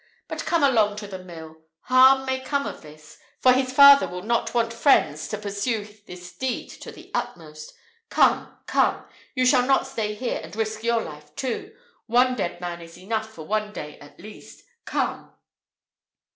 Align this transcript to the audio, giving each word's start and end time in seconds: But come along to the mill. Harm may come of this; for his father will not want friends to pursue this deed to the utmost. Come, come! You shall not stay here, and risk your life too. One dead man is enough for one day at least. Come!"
But 0.27 0.47
come 0.47 0.63
along 0.63 0.95
to 0.95 1.07
the 1.07 1.23
mill. 1.23 1.57
Harm 1.81 2.25
may 2.25 2.39
come 2.39 2.65
of 2.65 2.81
this; 2.81 3.19
for 3.39 3.53
his 3.53 3.71
father 3.71 4.07
will 4.07 4.23
not 4.23 4.51
want 4.51 4.73
friends 4.73 5.27
to 5.27 5.37
pursue 5.37 5.87
this 6.07 6.35
deed 6.35 6.69
to 6.81 6.91
the 6.91 7.11
utmost. 7.13 7.71
Come, 8.09 8.51
come! 8.65 9.05
You 9.35 9.45
shall 9.45 9.67
not 9.67 9.85
stay 9.85 10.15
here, 10.15 10.39
and 10.43 10.55
risk 10.55 10.81
your 10.83 11.01
life 11.03 11.35
too. 11.35 11.75
One 12.07 12.33
dead 12.33 12.59
man 12.59 12.81
is 12.81 12.97
enough 12.97 13.29
for 13.29 13.45
one 13.45 13.73
day 13.73 13.99
at 13.99 14.19
least. 14.19 14.63
Come!" 14.85 15.33